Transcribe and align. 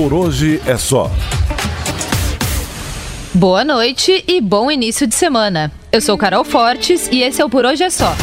Por 0.00 0.14
hoje 0.14 0.62
é 0.66 0.78
só. 0.78 1.10
Boa 3.34 3.62
noite 3.62 4.24
e 4.26 4.40
bom 4.40 4.70
início 4.70 5.06
de 5.06 5.14
semana. 5.14 5.70
Eu 5.92 6.00
sou 6.00 6.16
Carol 6.16 6.42
Fortes 6.42 7.06
e 7.12 7.22
esse 7.22 7.42
é 7.42 7.44
o 7.44 7.50
Por 7.50 7.66
Hoje 7.66 7.84
é 7.84 7.90
Só. 7.90 8.16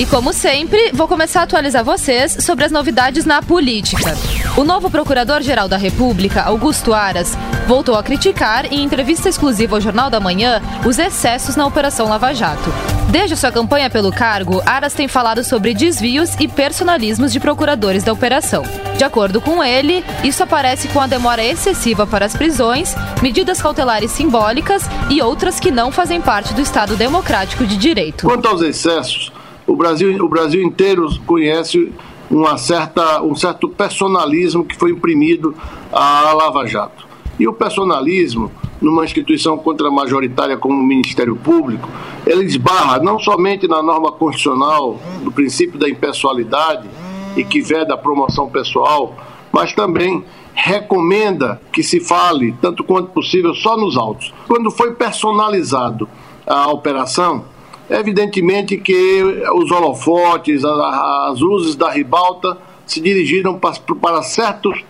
E 0.00 0.04
como 0.04 0.32
sempre, 0.32 0.90
vou 0.92 1.06
começar 1.06 1.42
a 1.42 1.44
atualizar 1.44 1.84
vocês 1.84 2.38
sobre 2.40 2.64
as 2.64 2.72
novidades 2.72 3.24
na 3.24 3.40
política. 3.40 4.18
O 4.56 4.64
novo 4.64 4.90
Procurador-Geral 4.90 5.68
da 5.68 5.76
República, 5.76 6.42
Augusto 6.42 6.92
Aras, 6.92 7.38
voltou 7.68 7.94
a 7.94 8.02
criticar, 8.02 8.66
em 8.72 8.82
entrevista 8.82 9.28
exclusiva 9.28 9.76
ao 9.76 9.80
Jornal 9.80 10.10
da 10.10 10.18
Manhã, 10.18 10.60
os 10.84 10.98
excessos 10.98 11.54
na 11.54 11.68
Operação 11.68 12.08
Lava 12.08 12.34
Jato. 12.34 12.68
Desde 13.10 13.36
sua 13.36 13.50
campanha 13.50 13.90
pelo 13.90 14.12
cargo, 14.12 14.62
Aras 14.64 14.94
tem 14.94 15.08
falado 15.08 15.42
sobre 15.42 15.74
desvios 15.74 16.36
e 16.38 16.46
personalismos 16.46 17.32
de 17.32 17.40
procuradores 17.40 18.04
da 18.04 18.12
operação. 18.12 18.62
De 18.96 19.02
acordo 19.02 19.40
com 19.40 19.64
ele, 19.64 20.04
isso 20.22 20.44
aparece 20.44 20.86
com 20.86 21.00
a 21.00 21.08
demora 21.08 21.44
excessiva 21.44 22.06
para 22.06 22.24
as 22.24 22.36
prisões, 22.36 22.94
medidas 23.20 23.60
cautelares 23.60 24.12
simbólicas 24.12 24.88
e 25.10 25.20
outras 25.20 25.58
que 25.58 25.72
não 25.72 25.90
fazem 25.90 26.20
parte 26.20 26.54
do 26.54 26.60
Estado 26.60 26.94
democrático 26.94 27.66
de 27.66 27.76
direito. 27.76 28.28
Quanto 28.28 28.46
aos 28.46 28.62
excessos, 28.62 29.32
o 29.66 29.74
Brasil, 29.74 30.24
o 30.24 30.28
Brasil 30.28 30.62
inteiro 30.62 31.08
conhece 31.26 31.92
uma 32.30 32.56
certa, 32.58 33.20
um 33.22 33.34
certo 33.34 33.68
personalismo 33.68 34.64
que 34.64 34.76
foi 34.76 34.92
imprimido 34.92 35.52
à 35.92 36.32
Lava 36.32 36.64
Jato. 36.64 37.08
E 37.40 37.48
o 37.48 37.52
personalismo, 37.52 38.52
numa 38.80 39.04
instituição 39.04 39.58
contramajoritária 39.58 40.56
como 40.56 40.74
o 40.74 40.82
Ministério 40.82 41.36
Público, 41.36 41.88
ele 42.26 42.44
esbarra 42.44 42.98
não 42.98 43.18
somente 43.18 43.68
na 43.68 43.82
norma 43.82 44.10
constitucional 44.12 44.98
do 45.22 45.30
princípio 45.30 45.78
da 45.78 45.88
impessoalidade 45.88 46.88
e 47.36 47.44
que 47.44 47.60
veda 47.60 47.94
a 47.94 47.98
promoção 47.98 48.48
pessoal, 48.48 49.14
mas 49.52 49.72
também 49.72 50.24
recomenda 50.54 51.60
que 51.72 51.82
se 51.82 52.00
fale, 52.00 52.54
tanto 52.60 52.82
quanto 52.82 53.10
possível, 53.10 53.54
só 53.54 53.76
nos 53.76 53.96
autos. 53.96 54.32
Quando 54.46 54.70
foi 54.70 54.94
personalizado 54.94 56.08
a 56.46 56.70
operação, 56.70 57.44
Evidentemente 57.90 58.76
que 58.78 59.20
os 59.52 59.68
holofotes, 59.72 60.64
as 60.64 61.40
luzes 61.40 61.74
da 61.74 61.90
ribalta 61.90 62.56
se 62.86 63.00
dirigiram 63.00 63.58
para 63.58 64.22
certos, 64.22 64.84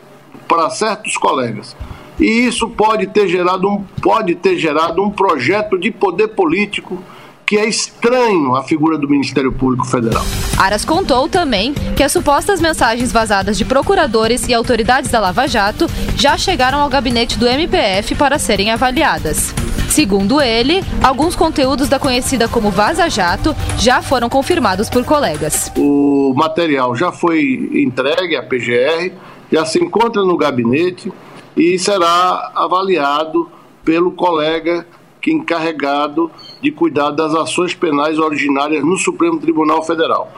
para 0.47 0.69
certos 0.69 1.16
colegas. 1.16 1.75
E 2.20 2.46
isso 2.46 2.68
pode 2.68 3.06
ter 3.06 3.26
gerado 3.26 3.66
um, 3.66 3.82
pode 4.02 4.34
ter 4.34 4.58
gerado 4.58 5.02
um 5.02 5.10
projeto 5.10 5.78
de 5.78 5.90
poder 5.90 6.28
político 6.28 7.02
que 7.46 7.58
é 7.58 7.68
estranho 7.68 8.54
à 8.54 8.62
figura 8.62 8.96
do 8.96 9.08
Ministério 9.08 9.50
Público 9.50 9.84
Federal. 9.84 10.24
Aras 10.56 10.84
contou 10.84 11.28
também 11.28 11.74
que 11.96 12.02
as 12.04 12.12
supostas 12.12 12.60
mensagens 12.60 13.10
vazadas 13.10 13.58
de 13.58 13.64
procuradores 13.64 14.46
e 14.46 14.54
autoridades 14.54 15.10
da 15.10 15.18
Lava 15.18 15.48
Jato 15.48 15.88
já 16.14 16.38
chegaram 16.38 16.78
ao 16.78 16.88
gabinete 16.88 17.36
do 17.36 17.48
MPF 17.48 18.14
para 18.14 18.38
serem 18.38 18.70
avaliadas. 18.70 19.52
Segundo 19.88 20.41
ele, 20.41 20.84
alguns 21.02 21.34
conteúdos 21.34 21.88
da 21.88 21.98
conhecida 21.98 22.46
como 22.46 22.70
Vaza 22.70 23.10
Jato 23.10 23.52
já 23.76 24.00
foram 24.00 24.28
confirmados 24.28 24.88
por 24.88 25.04
colegas. 25.04 25.72
O 25.76 26.32
material 26.37 26.94
já 26.94 27.10
foi 27.10 27.69
entregue 27.75 28.37
à 28.37 28.42
PGR, 28.44 29.12
já 29.50 29.64
se 29.64 29.82
encontra 29.82 30.22
no 30.22 30.37
gabinete 30.37 31.12
e 31.56 31.78
será 31.78 32.53
avaliado 32.55 33.49
pelo 33.84 34.12
colega 34.12 34.87
que 35.21 35.33
encarregado 35.33 36.31
de 36.62 36.71
cuidar 36.71 37.11
das 37.11 37.34
ações 37.34 37.75
penais 37.75 38.19
originárias 38.19 38.84
no 38.84 38.97
Supremo 38.97 39.38
Tribunal 39.38 39.83
Federal. 39.83 40.33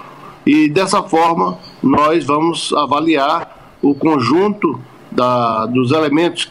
E 0.45 0.69
dessa 0.69 1.03
forma, 1.03 1.59
nós 1.83 2.25
vamos 2.25 2.73
avaliar 2.73 3.77
o 3.81 3.95
conjunto 3.95 4.81
da, 5.11 5.67
dos 5.67 5.93
elementos 5.93 6.49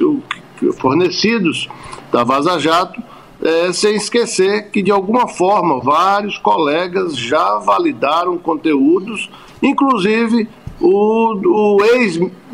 fornecidos 0.78 1.68
da 2.12 2.24
Vaza 2.24 2.60
Jato, 2.60 3.02
é, 3.44 3.74
sem 3.74 3.96
esquecer 3.96 4.70
que, 4.70 4.84
de 4.84 4.92
alguma 4.92 5.28
forma, 5.28 5.80
vários 5.80 6.38
colegas 6.38 7.18
já 7.18 7.58
validaram 7.58 8.38
conteúdos, 8.38 9.30
inclusive 9.62 10.48
o, 10.82 11.78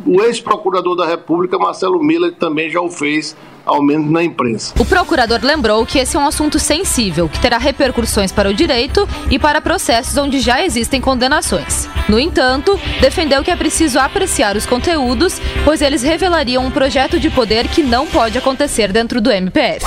o 0.05 0.21
ex-procurador 0.21 0.93
ex 0.93 0.97
da 0.97 1.07
República, 1.07 1.57
Marcelo 1.57 2.03
Miller, 2.03 2.33
também 2.33 2.69
já 2.69 2.81
o 2.81 2.89
fez 2.89 3.35
ao 3.65 3.83
menos 3.83 4.09
na 4.09 4.23
imprensa. 4.23 4.73
O 4.79 4.85
procurador 4.85 5.39
lembrou 5.43 5.85
que 5.85 5.99
esse 5.99 6.15
é 6.15 6.19
um 6.19 6.25
assunto 6.25 6.57
sensível, 6.57 7.27
que 7.27 7.39
terá 7.39 7.57
repercussões 7.57 8.31
para 8.31 8.49
o 8.49 8.53
direito 8.53 9.07
e 9.29 9.38
para 9.38 9.61
processos 9.61 10.17
onde 10.17 10.39
já 10.39 10.63
existem 10.63 11.01
condenações. 11.01 11.89
No 12.07 12.17
entanto, 12.17 12.79
defendeu 13.01 13.43
que 13.43 13.51
é 13.51 13.55
preciso 13.55 13.99
apreciar 13.99 14.55
os 14.55 14.65
conteúdos, 14.65 15.41
pois 15.65 15.81
eles 15.81 16.01
revelariam 16.01 16.65
um 16.65 16.71
projeto 16.71 17.19
de 17.19 17.29
poder 17.29 17.67
que 17.67 17.83
não 17.83 18.07
pode 18.07 18.38
acontecer 18.38 18.91
dentro 18.94 19.19
do 19.19 19.29
MPF. 19.29 19.85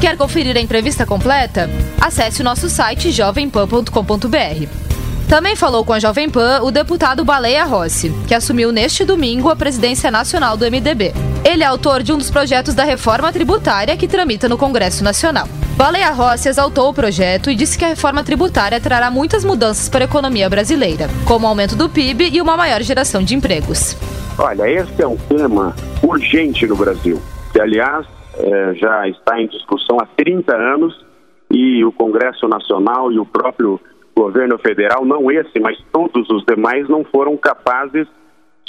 Quer 0.00 0.16
conferir 0.16 0.56
a 0.56 0.60
entrevista 0.60 1.04
completa? 1.04 1.68
Acesse 2.00 2.40
o 2.40 2.44
nosso 2.44 2.70
site 2.70 3.10
jovempan.com.br. 3.10 4.87
Também 5.28 5.54
falou 5.54 5.84
com 5.84 5.92
a 5.92 6.00
Jovem 6.00 6.30
Pan 6.30 6.62
o 6.62 6.70
deputado 6.70 7.22
Baleia 7.22 7.62
Rossi, 7.62 8.10
que 8.26 8.34
assumiu 8.34 8.72
neste 8.72 9.04
domingo 9.04 9.50
a 9.50 9.56
presidência 9.56 10.10
nacional 10.10 10.56
do 10.56 10.64
MDB. 10.64 11.12
Ele 11.44 11.62
é 11.62 11.66
autor 11.66 12.02
de 12.02 12.14
um 12.14 12.16
dos 12.16 12.30
projetos 12.30 12.74
da 12.74 12.82
reforma 12.82 13.30
tributária 13.30 13.94
que 13.94 14.08
tramita 14.08 14.48
no 14.48 14.56
Congresso 14.56 15.04
Nacional. 15.04 15.46
Baleia 15.76 16.10
Rossi 16.12 16.48
exaltou 16.48 16.88
o 16.88 16.94
projeto 16.94 17.50
e 17.50 17.54
disse 17.54 17.78
que 17.78 17.84
a 17.84 17.88
reforma 17.88 18.24
tributária 18.24 18.80
trará 18.80 19.10
muitas 19.10 19.44
mudanças 19.44 19.86
para 19.90 20.04
a 20.04 20.06
economia 20.06 20.48
brasileira, 20.48 21.08
como 21.26 21.46
aumento 21.46 21.76
do 21.76 21.90
PIB 21.90 22.30
e 22.32 22.40
uma 22.40 22.56
maior 22.56 22.80
geração 22.80 23.22
de 23.22 23.34
empregos. 23.34 23.98
Olha, 24.38 24.66
esse 24.66 25.02
é 25.02 25.06
um 25.06 25.16
tema 25.16 25.76
urgente 26.02 26.66
no 26.66 26.74
Brasil, 26.74 27.20
que, 27.52 27.60
aliás, 27.60 28.06
é, 28.38 28.74
já 28.76 29.06
está 29.06 29.38
em 29.38 29.46
discussão 29.46 29.98
há 30.00 30.06
30 30.16 30.56
anos 30.56 31.04
e 31.50 31.84
o 31.84 31.92
Congresso 31.92 32.48
Nacional 32.48 33.12
e 33.12 33.18
o 33.18 33.26
próprio 33.26 33.78
governo 34.18 34.58
federal, 34.58 35.04
não 35.04 35.30
esse, 35.30 35.60
mas 35.60 35.78
todos 35.92 36.28
os 36.28 36.44
demais, 36.44 36.88
não 36.88 37.04
foram 37.04 37.36
capazes 37.36 38.06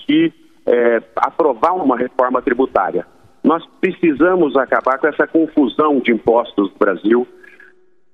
de 0.07 0.31
é, 0.65 1.01
aprovar 1.15 1.73
uma 1.73 1.97
reforma 1.97 2.41
tributária. 2.41 3.05
Nós 3.43 3.65
precisamos 3.81 4.55
acabar 4.55 4.99
com 4.99 5.07
essa 5.07 5.25
confusão 5.25 5.99
de 5.99 6.11
impostos 6.11 6.69
no 6.71 6.77
Brasil, 6.77 7.27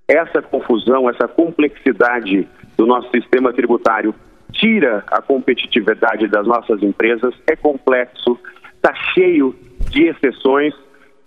essa 0.08 0.42
confusão, 0.42 1.10
essa 1.10 1.28
complexidade 1.28 2.48
do 2.78 2.86
nosso 2.86 3.10
sistema 3.12 3.52
tributário 3.52 4.14
tira 4.54 5.04
a 5.08 5.22
competitividade 5.22 6.28
das 6.28 6.48
nossas 6.48 6.82
empresas, 6.82 7.34
é 7.50 7.56
complexo, 7.56 8.38
está 8.76 8.94
cheio 9.14 9.54
de 9.90 10.04
exceções. 10.04 10.74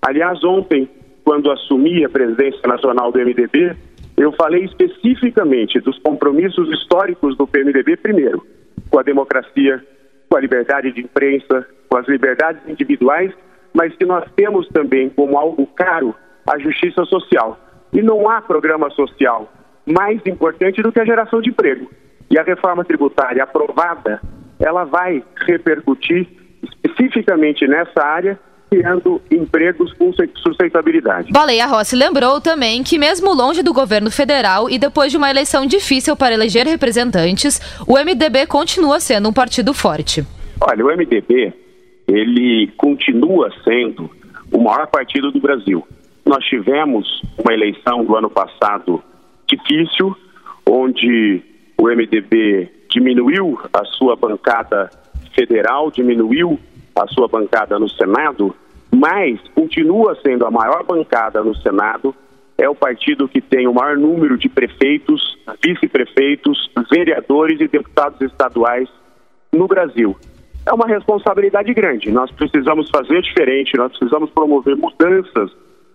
Aliás, 0.00 0.42
ontem, 0.44 0.88
quando 1.24 1.50
assumi 1.50 2.04
a 2.04 2.08
presidência 2.08 2.66
nacional 2.66 3.12
do 3.12 3.18
MDB, 3.18 3.76
eu 4.18 4.32
falei 4.32 4.64
especificamente 4.64 5.78
dos 5.80 5.98
compromissos 6.00 6.68
históricos 6.70 7.36
do 7.36 7.46
PMDB, 7.46 7.96
primeiro, 7.96 8.44
com 8.90 8.98
a 8.98 9.02
democracia, 9.02 9.84
com 10.28 10.36
a 10.36 10.40
liberdade 10.40 10.92
de 10.92 11.02
imprensa, 11.02 11.66
com 11.88 11.96
as 11.96 12.08
liberdades 12.08 12.60
individuais, 12.68 13.32
mas 13.72 13.94
que 13.96 14.04
nós 14.04 14.28
temos 14.34 14.66
também 14.68 15.08
como 15.08 15.38
algo 15.38 15.66
caro 15.68 16.14
a 16.46 16.58
justiça 16.58 17.04
social. 17.04 17.58
E 17.92 18.02
não 18.02 18.28
há 18.28 18.42
programa 18.42 18.90
social 18.90 19.50
mais 19.86 20.20
importante 20.26 20.82
do 20.82 20.92
que 20.92 21.00
a 21.00 21.04
geração 21.04 21.40
de 21.40 21.50
emprego. 21.50 21.88
E 22.30 22.38
a 22.38 22.42
reforma 22.42 22.84
tributária 22.84 23.42
aprovada, 23.42 24.20
ela 24.58 24.84
vai 24.84 25.22
repercutir 25.46 26.28
especificamente 26.84 27.66
nessa 27.66 28.04
área 28.04 28.38
criando 28.70 29.20
empregos 29.30 29.92
com 29.94 30.12
sustentabilidade. 30.12 31.32
Baleia 31.32 31.66
Rossi 31.66 31.96
lembrou 31.96 32.40
também 32.40 32.82
que, 32.82 32.98
mesmo 32.98 33.32
longe 33.32 33.62
do 33.62 33.72
governo 33.72 34.10
federal 34.10 34.68
e 34.68 34.78
depois 34.78 35.10
de 35.10 35.16
uma 35.16 35.30
eleição 35.30 35.66
difícil 35.66 36.16
para 36.16 36.34
eleger 36.34 36.66
representantes, 36.66 37.60
o 37.86 37.94
MDB 37.98 38.46
continua 38.46 39.00
sendo 39.00 39.28
um 39.28 39.32
partido 39.32 39.72
forte. 39.72 40.24
Olha, 40.60 40.84
o 40.84 40.88
MDB, 40.88 41.52
ele 42.06 42.70
continua 42.76 43.50
sendo 43.64 44.10
o 44.52 44.60
maior 44.60 44.86
partido 44.86 45.30
do 45.30 45.40
Brasil. 45.40 45.86
Nós 46.24 46.44
tivemos 46.44 47.22
uma 47.38 47.52
eleição 47.52 48.04
do 48.04 48.16
ano 48.16 48.28
passado 48.28 49.02
difícil, 49.46 50.14
onde 50.66 51.42
o 51.78 51.88
MDB 51.88 52.68
diminuiu 52.90 53.58
a 53.72 53.84
sua 53.84 54.16
bancada 54.16 54.90
federal 55.38 55.90
diminuiu 55.90 56.58
a 56.98 57.06
sua 57.08 57.28
bancada 57.28 57.78
no 57.78 57.88
Senado, 57.88 58.54
mas 58.94 59.40
continua 59.54 60.18
sendo 60.22 60.46
a 60.46 60.50
maior 60.50 60.84
bancada 60.84 61.42
no 61.42 61.54
Senado. 61.56 62.14
É 62.56 62.68
o 62.68 62.74
partido 62.74 63.28
que 63.28 63.40
tem 63.40 63.68
o 63.68 63.74
maior 63.74 63.96
número 63.96 64.36
de 64.36 64.48
prefeitos, 64.48 65.38
vice-prefeitos, 65.64 66.70
vereadores 66.90 67.60
e 67.60 67.68
deputados 67.68 68.20
estaduais 68.20 68.88
no 69.52 69.68
Brasil. 69.68 70.16
É 70.66 70.72
uma 70.72 70.86
responsabilidade 70.86 71.72
grande. 71.72 72.10
Nós 72.10 72.30
precisamos 72.32 72.90
fazer 72.90 73.22
diferente, 73.22 73.76
nós 73.76 73.90
precisamos 73.96 74.30
promover 74.30 74.76
mudanças 74.76 75.50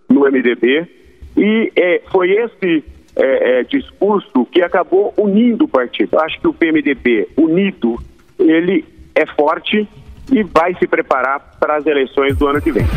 no 0.09 0.21
MDB. 0.21 0.87
E 1.35 1.71
é, 1.75 2.01
foi 2.11 2.31
esse 2.31 2.83
é, 3.15 3.59
é, 3.59 3.63
discurso 3.63 4.45
que 4.51 4.61
acabou 4.61 5.13
unindo 5.17 5.65
o 5.65 5.67
partido. 5.67 6.17
Acho 6.19 6.39
que 6.39 6.47
o 6.47 6.53
PMDB 6.53 7.27
unido, 7.35 7.99
ele 8.39 8.85
é 9.13 9.25
forte 9.25 9.87
e 10.31 10.43
vai 10.43 10.75
se 10.75 10.87
preparar 10.87 11.39
para 11.59 11.77
as 11.77 11.85
eleições 11.85 12.37
do 12.37 12.47
ano 12.47 12.61
que 12.61 12.71
vem. 12.71 12.87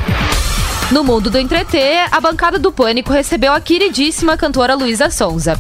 No 0.93 1.03
mundo 1.03 1.31
do 1.31 1.39
entreter, 1.39 2.07
a 2.13 2.21
bancada 2.21 2.59
do 2.59 2.71
Pânico 2.71 3.13
recebeu 3.13 3.53
a 3.53 3.61
queridíssima 3.61 4.37
cantora 4.37 4.75
Luísa 4.75 5.11
Sonza. 5.11 5.59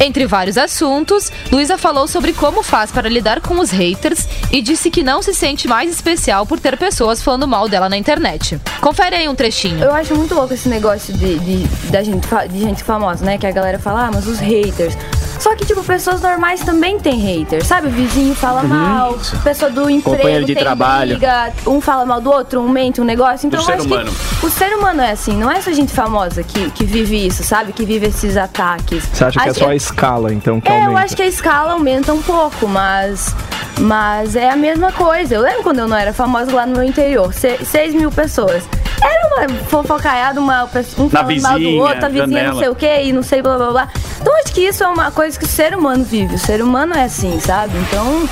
Entre 0.00 0.24
vários 0.26 0.56
assuntos, 0.56 1.32
Luísa 1.50 1.76
falou 1.76 2.06
sobre 2.06 2.32
como 2.32 2.62
faz 2.62 2.92
para 2.92 3.08
lidar 3.08 3.40
com 3.40 3.58
os 3.58 3.70
haters 3.70 4.28
e 4.52 4.62
disse 4.62 4.90
que 4.90 5.02
não 5.02 5.20
se 5.20 5.34
sente 5.34 5.66
mais 5.66 5.90
especial 5.90 6.46
por 6.46 6.60
ter 6.60 6.76
pessoas 6.76 7.20
falando 7.20 7.48
mal 7.48 7.68
dela 7.68 7.88
na 7.88 7.96
internet. 7.96 8.60
Confere 8.80 9.16
aí 9.16 9.28
um 9.28 9.34
trechinho. 9.34 9.82
Eu 9.82 9.92
acho 9.92 10.14
muito 10.14 10.36
louco 10.36 10.54
esse 10.54 10.68
negócio 10.68 11.12
de, 11.12 11.38
de, 11.40 11.90
da 11.90 12.00
gente, 12.04 12.28
de 12.48 12.60
gente 12.60 12.84
famosa, 12.84 13.24
né? 13.24 13.36
Que 13.36 13.46
a 13.48 13.50
galera 13.50 13.80
fala, 13.80 14.06
ah, 14.06 14.10
mas 14.14 14.28
os 14.28 14.38
haters. 14.38 14.96
Só 15.38 15.54
que, 15.54 15.64
tipo, 15.64 15.82
pessoas 15.84 16.20
normais 16.20 16.60
também 16.60 16.98
tem 16.98 17.18
haters, 17.18 17.66
sabe? 17.66 17.88
O 17.88 17.90
vizinho 17.90 18.34
fala 18.34 18.62
uhum. 18.62 18.68
mal, 18.68 19.18
pessoa 19.44 19.70
do 19.70 19.88
emprego 19.88 20.16
Companheiro 20.16 20.44
de 20.44 20.54
trabalho. 20.54 21.16
briga, 21.16 21.52
um 21.66 21.80
fala 21.80 22.04
mal 22.04 22.20
do 22.20 22.30
outro, 22.30 22.60
um 22.60 22.68
mente 22.68 23.00
um 23.00 23.04
negócio. 23.04 23.46
Então, 23.46 23.60
do 23.62 23.70
eu 23.70 23.74
acho 23.74 23.86
humano. 23.86 24.10
que 24.40 24.46
o 24.46 24.50
ser 24.50 24.74
humano 24.74 25.00
é 25.00 25.12
assim, 25.12 25.36
não 25.36 25.50
é 25.50 25.60
só 25.60 25.70
gente 25.72 25.92
famosa 25.92 26.42
que, 26.42 26.70
que 26.70 26.84
vive 26.84 27.26
isso, 27.26 27.44
sabe? 27.44 27.72
Que 27.72 27.84
vive 27.84 28.06
esses 28.06 28.36
ataques. 28.36 29.04
Você 29.12 29.24
acha 29.24 29.40
que 29.40 29.48
é 29.48 29.54
só 29.54 29.68
a 29.68 29.74
escala, 29.76 30.32
então, 30.32 30.60
que 30.60 30.68
é, 30.68 30.72
aumenta? 30.72 30.90
eu 30.90 30.96
acho 30.96 31.16
que 31.16 31.22
a 31.22 31.26
escala 31.26 31.72
aumenta 31.72 32.12
um 32.12 32.22
pouco, 32.22 32.66
mas... 32.66 33.34
Mas 33.80 34.34
é 34.34 34.50
a 34.50 34.56
mesma 34.56 34.90
coisa. 34.90 35.36
Eu 35.36 35.40
lembro 35.40 35.62
quando 35.62 35.78
eu 35.78 35.86
não 35.86 35.96
era 35.96 36.12
famosa 36.12 36.52
lá 36.52 36.66
no 36.66 36.72
meu 36.72 36.82
interior, 36.82 37.32
6 37.32 37.94
mil 37.94 38.10
pessoas. 38.10 38.64
Era 39.00 39.28
uma 39.28 39.48
fofocaiada, 39.64 40.40
uma, 40.40 40.64
um 40.64 41.08
falando 41.08 41.28
vizinha, 41.28 41.48
mal 41.48 41.58
do 41.58 41.70
outro, 41.76 42.04
a 42.04 42.08
vizinha 42.08 42.26
janela. 42.26 42.52
não 42.52 42.58
sei 42.58 42.68
o 42.68 42.74
que 42.74 43.02
e 43.02 43.12
não 43.12 43.22
sei 43.22 43.42
blá 43.42 43.56
blá 43.56 43.70
blá. 43.70 43.88
Então 44.20 44.36
acho 44.40 44.52
que 44.52 44.60
isso 44.62 44.82
é 44.82 44.88
uma 44.88 45.10
coisa 45.10 45.38
que 45.38 45.44
o 45.44 45.48
ser 45.48 45.76
humano 45.76 46.04
vive. 46.04 46.34
O 46.34 46.38
ser 46.38 46.62
humano 46.62 46.94
é 46.94 47.04
assim, 47.04 47.38
sabe? 47.40 47.76
Então 47.78 48.28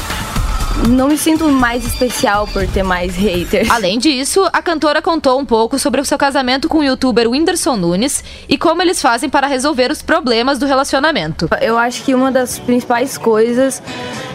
não 0.86 1.08
me 1.08 1.18
sinto 1.18 1.48
mais 1.48 1.84
especial 1.84 2.46
por 2.46 2.66
ter 2.66 2.82
mais 2.82 3.16
haters. 3.16 3.68
Além 3.70 3.98
disso, 3.98 4.48
a 4.52 4.62
cantora 4.62 5.02
contou 5.02 5.38
um 5.38 5.44
pouco 5.44 5.78
sobre 5.78 6.00
o 6.00 6.04
seu 6.04 6.16
casamento 6.16 6.68
com 6.68 6.78
o 6.78 6.84
youtuber 6.84 7.28
Whindersson 7.28 7.76
Nunes 7.76 8.22
e 8.48 8.56
como 8.56 8.82
eles 8.82 9.02
fazem 9.02 9.28
para 9.28 9.46
resolver 9.46 9.90
os 9.90 10.00
problemas 10.00 10.58
do 10.58 10.66
relacionamento. 10.66 11.48
Eu 11.60 11.76
acho 11.76 12.04
que 12.04 12.14
uma 12.14 12.30
das 12.30 12.58
principais 12.58 13.18
coisas 13.18 13.82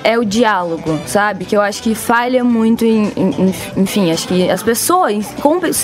é 0.04 0.18
o 0.18 0.26
diálogo, 0.26 1.00
sabe? 1.06 1.46
Que 1.46 1.56
eu 1.56 1.62
acho 1.62 1.82
que 1.82 1.96
falha 1.96 2.44
muito 2.44 2.84
em, 2.84 3.12
em 3.16 3.54
enfim, 3.78 4.12
acho 4.12 4.28
que 4.28 4.50
as 4.50 4.62
pessoas, 4.62 5.26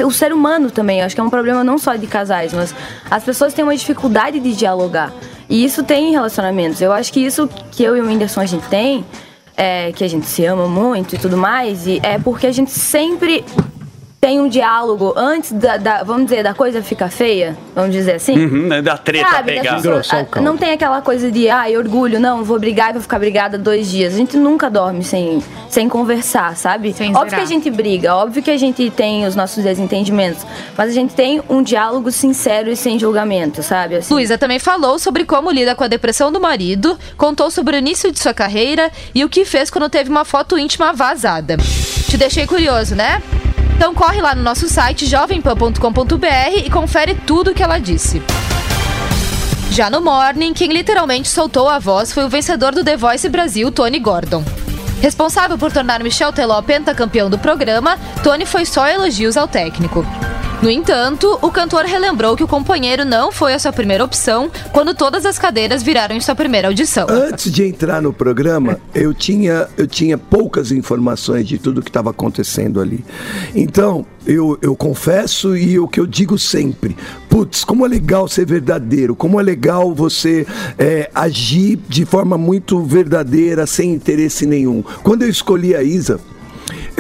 o 0.06 0.12
ser 0.12 0.34
humano 0.34 0.70
também, 0.70 1.02
acho 1.02 1.16
que 1.16 1.22
é 1.22 1.24
um 1.24 1.30
problema 1.30 1.64
não 1.64 1.78
só 1.78 1.96
de 1.96 2.08
casais, 2.08 2.54
mas 2.54 2.76
as 3.10 3.24
pessoas 3.24 3.54
têm 3.54 3.64
uma 3.64 3.76
dificuldade 3.76 4.40
de 4.40 4.54
dialogar. 4.54 5.14
E 5.50 5.64
isso 5.64 5.82
tem 5.82 6.10
em 6.10 6.12
relacionamentos. 6.12 6.82
Eu 6.82 6.92
acho 6.92 7.14
que 7.14 7.22
isso 7.22 7.50
que 7.72 7.84
eu 7.84 7.96
e 7.96 8.02
o 8.02 8.06
Whindersson 8.06 8.42
a 8.42 8.46
gente 8.46 8.68
tem 8.68 9.06
é, 9.58 9.92
que 9.92 10.04
a 10.04 10.08
gente 10.08 10.28
se 10.28 10.46
ama 10.46 10.68
muito 10.68 11.16
e 11.16 11.18
tudo 11.18 11.36
mais, 11.36 11.88
e 11.88 12.00
é 12.04 12.20
porque 12.20 12.46
a 12.46 12.52
gente 12.52 12.70
sempre 12.70 13.44
tem 14.20 14.40
um 14.40 14.50
diálogo 14.50 15.14
antes 15.16 15.52
da, 15.52 15.78
da, 15.78 16.04
vamos 16.04 16.26
dizer, 16.26 16.42
da 16.42 16.54
coisa 16.54 16.82
ficar 16.82 17.10
feia, 17.10 17.56
vamos 17.76 17.92
dizer 17.92 18.16
assim. 18.16 18.38
Uhum, 18.38 18.68
né, 18.68 18.82
da 18.82 18.98
treta 18.98 19.30
Sabe, 19.30 19.54
pegar. 19.54 19.76
Pessoas, 19.76 20.10
a, 20.12 20.42
não 20.42 20.58
tem 20.58 20.72
aquela 20.72 21.02
coisa 21.02 21.32
de, 21.32 21.48
ai, 21.48 21.76
ah, 21.76 21.78
orgulho, 21.78 22.20
não, 22.20 22.44
vou 22.44 22.60
brigar 22.60 22.90
e 22.90 22.94
vou 22.94 23.02
ficar 23.02 23.20
brigada 23.20 23.60
dois 23.60 23.90
dias. 23.92 24.16
A 24.16 24.18
gente 24.18 24.36
nunca 24.36 24.72
dorme 24.72 25.04
sem, 25.04 25.44
sem 25.70 25.88
conversar, 25.88 26.58
sabe? 26.58 26.94
Sem 26.94 27.12
óbvio 27.12 27.30
zerar. 27.30 27.46
que 27.46 27.54
a 27.54 27.56
gente 27.56 27.70
briga, 27.70 28.16
óbvio 28.16 28.42
que 28.42 28.50
a 28.50 28.58
gente 28.58 28.90
tem 28.90 29.26
os 29.26 29.36
nossos 29.36 29.64
desentendimentos, 29.64 30.44
mas 30.76 30.90
a 30.90 30.94
gente 30.94 31.14
tem 31.14 31.42
um 31.48 31.62
diálogo 31.62 32.12
sincero 32.12 32.72
e 32.72 32.76
sem 32.76 32.98
julgamento, 32.98 33.62
sabe? 33.62 33.98
Assim. 33.98 34.14
Luísa 34.14 34.36
também 34.38 34.58
falou 34.58 34.98
sobre 34.98 35.26
como 35.26 35.52
lida 35.52 35.76
com 35.76 35.84
a 35.84 35.88
depressão 35.88 36.32
do 36.32 36.42
marido, 36.42 36.98
contou 37.18 37.52
sobre 37.52 37.76
o 37.76 37.80
início 37.80 38.12
de 38.12 38.20
sua 38.20 38.34
carreira 38.34 38.92
e 39.14 39.24
o 39.24 39.30
que 39.30 39.46
fez 39.46 39.70
quando 39.70 39.90
teve 39.90 40.10
uma 40.10 40.26
foto 40.26 40.58
íntima 40.58 40.92
vazada. 40.92 41.56
Te 42.10 42.18
deixei 42.18 42.48
curioso, 42.48 42.96
né? 42.96 43.22
Então 43.78 43.94
corre 43.94 44.20
lá 44.20 44.34
no 44.34 44.42
nosso 44.42 44.68
site 44.68 45.06
jovempan.com.br 45.06 46.66
e 46.66 46.68
confere 46.68 47.14
tudo 47.14 47.52
o 47.52 47.54
que 47.54 47.62
ela 47.62 47.78
disse. 47.78 48.24
Já 49.70 49.88
no 49.88 50.02
Morning, 50.02 50.52
quem 50.52 50.74
literalmente 50.74 51.28
soltou 51.28 51.70
a 51.70 51.78
voz 51.78 52.12
foi 52.12 52.26
o 52.26 52.30
vencedor 52.30 52.74
do 52.74 52.84
The 52.84 52.98
Voice 52.98 53.30
Brasil, 53.30 53.72
Tony 53.72 54.00
Gordon. 54.00 54.44
Responsável 55.00 55.60
por 55.60 55.72
tornar 55.72 56.02
Michel 56.02 56.34
Teló 56.34 56.60
pentacampeão 56.64 57.30
do 57.30 57.38
programa, 57.38 58.00
Tony 58.24 58.48
foi 58.48 58.66
só 58.66 58.88
elogios 58.88 59.38
ao 59.38 59.48
técnico. 59.48 60.04
No 60.62 60.72
entanto, 60.72 61.38
o 61.44 61.52
cantor 61.52 61.86
relembrou 61.86 62.36
que 62.36 62.44
o 62.44 62.48
companheiro 62.48 63.06
não 63.06 63.32
foi 63.32 63.54
a 63.54 63.60
sua 63.60 63.72
primeira 63.72 64.04
opção 64.04 64.50
quando 64.72 64.96
todas 64.96 65.24
as 65.24 65.38
cadeiras 65.38 65.84
viraram 65.84 66.16
em 66.16 66.20
sua 66.20 66.34
primeira 66.34 66.68
audição. 66.68 67.06
Antes 67.10 67.52
de 67.52 67.64
entrar 67.64 68.02
no 68.02 68.12
programa, 68.12 68.80
eu 68.94 69.14
tinha, 69.14 69.68
eu 69.78 69.86
tinha 69.86 70.18
poucas 70.18 70.72
informações 70.72 71.48
de 71.48 71.60
tudo 71.60 71.84
que 71.84 71.90
estava 71.90 72.10
acontecendo 72.10 72.82
ali. 72.82 73.06
Então, 73.54 74.04
eu, 74.26 74.58
eu 74.60 74.76
confesso 74.76 75.56
e 75.56 75.80
o 75.80 75.88
que 75.88 76.00
eu 76.00 76.08
digo 76.08 76.40
sempre: 76.40 76.98
putz, 77.30 77.64
como 77.64 77.86
é 77.86 77.90
legal 77.90 78.28
ser 78.28 78.48
verdadeiro, 78.48 79.16
como 79.16 79.40
é 79.40 79.44
legal 79.44 79.94
você 79.94 80.46
é, 80.78 81.10
agir 81.14 81.80
de 81.88 82.04
forma 82.04 82.36
muito 82.36 82.82
verdadeira, 82.82 83.68
sem 83.68 83.94
interesse 83.94 84.48
nenhum. 84.48 84.84
Quando 85.04 85.22
eu 85.22 85.30
escolhi 85.30 85.76
a 85.76 85.84
Isa, 85.84 86.20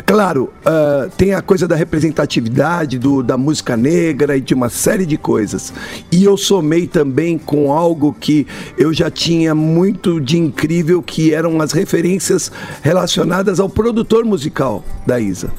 Claro, 0.05 0.53
uh, 0.61 1.09
tem 1.17 1.33
a 1.33 1.41
coisa 1.41 1.67
da 1.67 1.75
representatividade 1.75 2.99
do, 2.99 3.23
da 3.23 3.35
música 3.35 3.75
negra 3.75 4.37
e 4.37 4.41
de 4.41 4.53
uma 4.53 4.69
série 4.69 5.05
de 5.05 5.17
coisas. 5.17 5.73
E 6.11 6.23
eu 6.23 6.37
somei 6.37 6.87
também 6.87 7.37
com 7.37 7.73
algo 7.73 8.15
que 8.17 8.45
eu 8.77 8.93
já 8.93 9.09
tinha 9.09 9.55
muito 9.55 10.21
de 10.21 10.37
incrível, 10.37 11.01
que 11.01 11.33
eram 11.33 11.59
as 11.61 11.71
referências 11.71 12.51
relacionadas 12.81 13.59
ao 13.59 13.67
produtor 13.67 14.23
musical 14.23 14.85
da 15.05 15.19
Isa, 15.19 15.51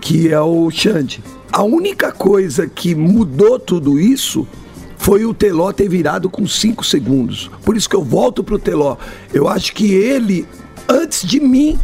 que 0.00 0.32
é 0.32 0.40
o 0.40 0.70
Xande. 0.70 1.22
A 1.50 1.62
única 1.62 2.12
coisa 2.12 2.66
que 2.66 2.94
mudou 2.94 3.58
tudo 3.58 3.98
isso 3.98 4.46
foi 4.98 5.24
o 5.24 5.32
Teló 5.32 5.72
ter 5.72 5.88
virado 5.88 6.28
com 6.28 6.46
5 6.46 6.84
segundos. 6.84 7.50
Por 7.64 7.76
isso 7.76 7.88
que 7.88 7.96
eu 7.96 8.04
volto 8.04 8.44
pro 8.44 8.58
Teló. 8.58 8.96
Eu 9.32 9.48
acho 9.48 9.72
que 9.72 9.94
ele, 9.94 10.46
antes 10.88 11.26
de 11.26 11.40
mim, 11.40 11.78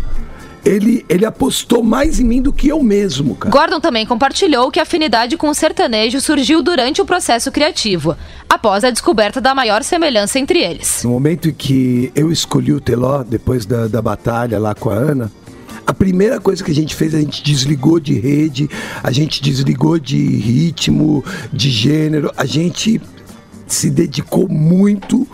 ele, 0.64 1.04
ele 1.08 1.26
apostou 1.26 1.82
mais 1.82 2.20
em 2.20 2.24
mim 2.24 2.40
do 2.40 2.52
que 2.52 2.68
eu 2.68 2.82
mesmo, 2.82 3.34
cara. 3.34 3.50
Gordon 3.50 3.80
também 3.80 4.06
compartilhou 4.06 4.70
que 4.70 4.78
a 4.78 4.84
afinidade 4.84 5.36
com 5.36 5.48
o 5.48 5.54
sertanejo 5.54 6.20
surgiu 6.20 6.62
durante 6.62 7.00
o 7.00 7.04
processo 7.04 7.50
criativo, 7.50 8.16
após 8.48 8.84
a 8.84 8.90
descoberta 8.90 9.40
da 9.40 9.54
maior 9.54 9.82
semelhança 9.82 10.38
entre 10.38 10.60
eles. 10.60 11.02
No 11.02 11.10
momento 11.10 11.48
em 11.48 11.52
que 11.52 12.12
eu 12.14 12.30
escolhi 12.30 12.72
o 12.72 12.80
Teló, 12.80 13.22
depois 13.22 13.66
da, 13.66 13.88
da 13.88 14.00
batalha 14.00 14.58
lá 14.58 14.74
com 14.74 14.90
a 14.90 14.94
Ana, 14.94 15.32
a 15.84 15.92
primeira 15.92 16.40
coisa 16.40 16.62
que 16.62 16.70
a 16.70 16.74
gente 16.74 16.94
fez, 16.94 17.14
a 17.14 17.18
gente 17.18 17.42
desligou 17.42 17.98
de 17.98 18.14
rede, 18.18 18.70
a 19.02 19.10
gente 19.10 19.42
desligou 19.42 19.98
de 19.98 20.16
ritmo, 20.16 21.24
de 21.52 21.70
gênero, 21.70 22.30
a 22.36 22.44
gente 22.44 23.00
se 23.66 23.90
dedicou 23.90 24.48
muito 24.48 25.26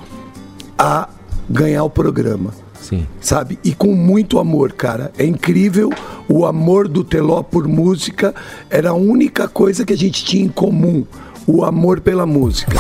a 0.79 1.09
ganhar 1.51 1.85
o 1.85 1.91
programa. 1.91 2.53
Sim. 2.89 3.07
Sabe? 3.21 3.59
E 3.63 3.75
com 3.75 3.95
muito 3.95 4.39
amor, 4.39 4.73
cara. 4.73 5.13
É 5.19 5.25
incrível 5.25 5.91
o 6.27 6.47
amor 6.47 6.89
do 6.89 7.05
Teló 7.05 7.43
por 7.43 7.69
música. 7.69 8.35
Era 8.71 8.91
a 8.91 8.95
única 8.95 9.47
coisa 9.47 9.85
que 9.85 9.93
a 9.93 9.97
gente 9.97 10.25
tinha 10.25 10.45
em 10.45 10.49
comum: 10.49 11.05
o 11.47 11.65
amor 11.65 12.01
pela 12.01 12.25
música. 12.25 12.79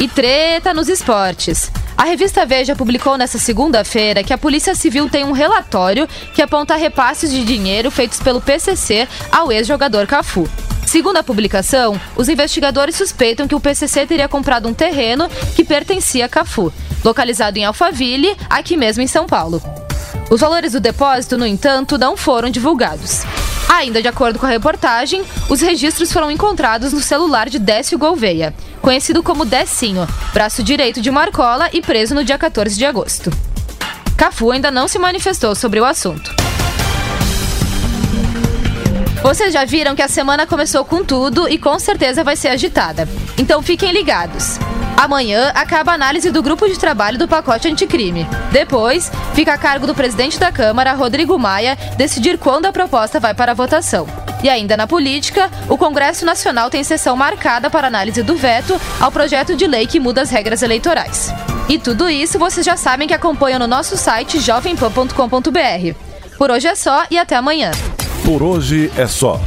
E 0.00 0.08
treta 0.08 0.74
nos 0.74 0.88
esportes. 0.88 1.70
A 1.96 2.04
revista 2.04 2.46
Veja 2.46 2.74
publicou 2.74 3.16
nesta 3.16 3.38
segunda-feira 3.38 4.22
que 4.22 4.32
a 4.32 4.38
Polícia 4.38 4.74
Civil 4.74 5.08
tem 5.08 5.24
um 5.24 5.32
relatório 5.32 6.08
que 6.34 6.42
aponta 6.42 6.76
repasses 6.76 7.30
de 7.30 7.44
dinheiro 7.44 7.90
feitos 7.90 8.20
pelo 8.20 8.40
PCC 8.40 9.08
ao 9.30 9.50
ex-jogador 9.52 10.06
Cafu. 10.06 10.48
Segundo 10.88 11.18
a 11.18 11.22
publicação, 11.22 12.00
os 12.16 12.30
investigadores 12.30 12.96
suspeitam 12.96 13.46
que 13.46 13.54
o 13.54 13.60
PCC 13.60 14.06
teria 14.06 14.26
comprado 14.26 14.66
um 14.66 14.72
terreno 14.72 15.28
que 15.54 15.62
pertencia 15.62 16.24
a 16.24 16.28
Cafu, 16.30 16.72
localizado 17.04 17.58
em 17.58 17.64
Alphaville, 17.66 18.34
aqui 18.48 18.74
mesmo 18.74 19.02
em 19.02 19.06
São 19.06 19.26
Paulo. 19.26 19.62
Os 20.30 20.40
valores 20.40 20.72
do 20.72 20.80
depósito, 20.80 21.36
no 21.36 21.46
entanto, 21.46 21.98
não 21.98 22.16
foram 22.16 22.48
divulgados. 22.48 23.20
Ainda 23.68 24.00
de 24.00 24.08
acordo 24.08 24.38
com 24.38 24.46
a 24.46 24.48
reportagem, 24.48 25.22
os 25.50 25.60
registros 25.60 26.10
foram 26.10 26.30
encontrados 26.30 26.90
no 26.90 27.02
celular 27.02 27.50
de 27.50 27.58
Décio 27.58 27.98
Gouveia, 27.98 28.54
conhecido 28.80 29.22
como 29.22 29.44
Decinho, 29.44 30.08
braço 30.32 30.62
direito 30.62 31.02
de 31.02 31.10
Marcola 31.10 31.68
e 31.70 31.82
preso 31.82 32.14
no 32.14 32.24
dia 32.24 32.38
14 32.38 32.78
de 32.78 32.86
agosto. 32.86 33.30
Cafu 34.16 34.52
ainda 34.52 34.70
não 34.70 34.88
se 34.88 34.98
manifestou 34.98 35.54
sobre 35.54 35.80
o 35.80 35.84
assunto. 35.84 36.34
Vocês 39.28 39.52
já 39.52 39.62
viram 39.62 39.94
que 39.94 40.00
a 40.00 40.08
semana 40.08 40.46
começou 40.46 40.86
com 40.86 41.04
tudo 41.04 41.46
e 41.50 41.58
com 41.58 41.78
certeza 41.78 42.24
vai 42.24 42.34
ser 42.34 42.48
agitada. 42.48 43.06
Então 43.36 43.60
fiquem 43.60 43.92
ligados. 43.92 44.58
Amanhã 44.96 45.52
acaba 45.54 45.92
a 45.92 45.94
análise 45.94 46.30
do 46.30 46.42
grupo 46.42 46.66
de 46.66 46.78
trabalho 46.78 47.18
do 47.18 47.28
pacote 47.28 47.68
anticrime. 47.68 48.26
Depois, 48.50 49.12
fica 49.34 49.52
a 49.52 49.58
cargo 49.58 49.86
do 49.86 49.94
presidente 49.94 50.40
da 50.40 50.50
Câmara, 50.50 50.94
Rodrigo 50.94 51.38
Maia, 51.38 51.76
decidir 51.98 52.38
quando 52.38 52.64
a 52.64 52.72
proposta 52.72 53.20
vai 53.20 53.34
para 53.34 53.52
a 53.52 53.54
votação. 53.54 54.06
E 54.42 54.48
ainda 54.48 54.78
na 54.78 54.86
política, 54.86 55.50
o 55.68 55.76
Congresso 55.76 56.24
Nacional 56.24 56.70
tem 56.70 56.82
sessão 56.82 57.14
marcada 57.14 57.68
para 57.68 57.86
análise 57.86 58.22
do 58.22 58.34
veto 58.34 58.80
ao 58.98 59.12
projeto 59.12 59.54
de 59.54 59.66
lei 59.66 59.86
que 59.86 60.00
muda 60.00 60.22
as 60.22 60.30
regras 60.30 60.62
eleitorais. 60.62 61.34
E 61.68 61.78
tudo 61.78 62.08
isso 62.08 62.38
vocês 62.38 62.64
já 62.64 62.78
sabem 62.78 63.06
que 63.06 63.12
acompanham 63.12 63.58
no 63.58 63.66
nosso 63.66 63.94
site 63.94 64.40
jovempan.com.br. 64.40 65.94
Por 66.38 66.50
hoje 66.50 66.66
é 66.66 66.74
só 66.74 67.04
e 67.10 67.18
até 67.18 67.36
amanhã. 67.36 67.72
Por 68.28 68.42
hoje 68.42 68.92
é 68.94 69.06
só. 69.06 69.40